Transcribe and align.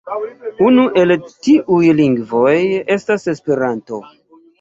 Unu 0.67 0.85
el 1.01 1.13
tiuj 1.47 1.81
lingvoj 1.99 2.53
estas 2.97 3.27
Esperanto. 3.35 4.01